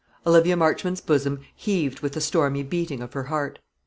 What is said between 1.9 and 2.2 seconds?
with